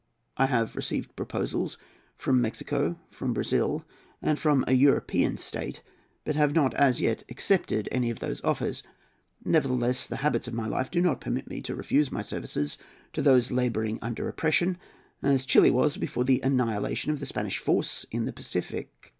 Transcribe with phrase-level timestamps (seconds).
[0.35, 1.77] I have received proposals
[2.17, 3.85] from Mexico, from Brazil,
[4.19, 5.83] and from a European state,
[6.25, 8.81] but have not as yet accepted any of these offers.
[9.45, 12.79] Nevertheless, the habits of my life do not permit me to refuse my services
[13.13, 14.79] to those labouring under oppression,
[15.21, 18.91] as Chili was before the annihilation of the Spanish naval force in the Pacific.